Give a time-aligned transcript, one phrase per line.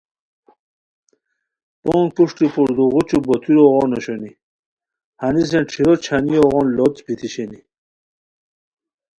[1.81, 4.31] پونگ پروشٹی پوردوغوچو بوتیرو غون اوشونی
[5.21, 7.59] ہنیسین ݯھیرو چھا نیو غون لوڅ بیتی اوشوئے